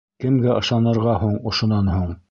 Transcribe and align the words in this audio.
Кемгә 0.23 0.55
ышанырға 0.61 1.15
һуң 1.25 1.39
ошонан 1.53 1.97
һуң? 1.97 2.11